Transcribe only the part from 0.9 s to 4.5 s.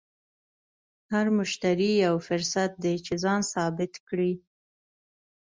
هر مشتری یو فرصت دی چې ځان ثابت کړې.